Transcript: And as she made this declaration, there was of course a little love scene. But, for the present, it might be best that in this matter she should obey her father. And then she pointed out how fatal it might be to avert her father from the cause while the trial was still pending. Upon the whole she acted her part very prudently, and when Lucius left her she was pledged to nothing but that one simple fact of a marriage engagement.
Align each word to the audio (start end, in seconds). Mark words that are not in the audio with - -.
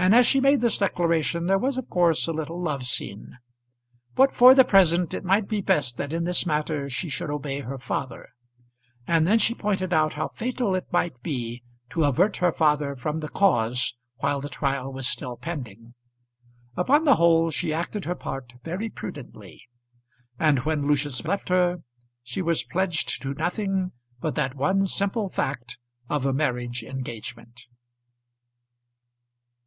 And 0.00 0.14
as 0.14 0.26
she 0.26 0.38
made 0.40 0.60
this 0.60 0.78
declaration, 0.78 1.46
there 1.46 1.58
was 1.58 1.76
of 1.76 1.90
course 1.90 2.28
a 2.28 2.32
little 2.32 2.62
love 2.62 2.86
scene. 2.86 3.36
But, 4.14 4.32
for 4.32 4.54
the 4.54 4.62
present, 4.64 5.12
it 5.12 5.24
might 5.24 5.48
be 5.48 5.60
best 5.60 5.96
that 5.96 6.12
in 6.12 6.22
this 6.22 6.46
matter 6.46 6.88
she 6.88 7.08
should 7.08 7.30
obey 7.30 7.60
her 7.60 7.78
father. 7.78 8.28
And 9.08 9.26
then 9.26 9.40
she 9.40 9.56
pointed 9.56 9.92
out 9.92 10.14
how 10.14 10.28
fatal 10.28 10.76
it 10.76 10.86
might 10.92 11.20
be 11.24 11.64
to 11.90 12.04
avert 12.04 12.36
her 12.36 12.52
father 12.52 12.94
from 12.94 13.18
the 13.18 13.28
cause 13.28 13.98
while 14.18 14.40
the 14.40 14.48
trial 14.48 14.92
was 14.92 15.08
still 15.08 15.36
pending. 15.36 15.94
Upon 16.76 17.02
the 17.04 17.16
whole 17.16 17.50
she 17.50 17.72
acted 17.74 18.04
her 18.04 18.14
part 18.14 18.52
very 18.62 18.88
prudently, 18.88 19.64
and 20.38 20.60
when 20.60 20.86
Lucius 20.86 21.24
left 21.24 21.48
her 21.48 21.82
she 22.22 22.40
was 22.40 22.62
pledged 22.62 23.20
to 23.22 23.34
nothing 23.34 23.90
but 24.20 24.36
that 24.36 24.54
one 24.54 24.86
simple 24.86 25.28
fact 25.28 25.76
of 26.08 26.24
a 26.24 26.32
marriage 26.32 26.84
engagement. 26.84 27.66